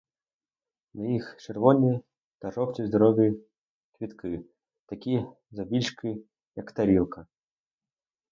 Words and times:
На 0.93 1.07
їх 1.07 1.35
червоні 1.39 2.01
та 2.39 2.51
жовті 2.51 2.85
здорові 2.85 3.33
квітки, 3.91 4.45
такі 4.85 5.25
завбільшки, 5.51 6.17
як 6.55 6.71
тарілка. 6.71 7.25